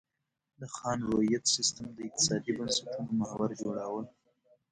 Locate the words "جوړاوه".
3.61-4.01